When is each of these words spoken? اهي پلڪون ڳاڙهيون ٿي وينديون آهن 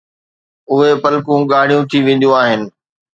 اهي 0.71 0.91
پلڪون 1.03 1.39
ڳاڙهيون 1.51 1.83
ٿي 1.89 1.97
وينديون 2.05 2.35
آهن 2.41 2.61